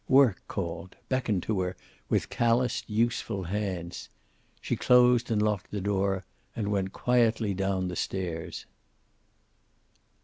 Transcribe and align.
Work 0.09 0.41
called, 0.47 0.95
beckoned 1.09 1.43
to 1.43 1.59
her 1.61 1.77
with 2.09 2.31
calloused, 2.31 2.89
useful 2.89 3.43
hands. 3.43 4.09
She 4.59 4.75
closed 4.75 5.29
and 5.29 5.39
locked 5.39 5.69
the 5.69 5.79
door 5.79 6.25
and 6.55 6.71
went 6.71 6.91
quietly 6.91 7.53
down 7.53 7.87
the 7.87 7.95
stairs. 7.95 8.65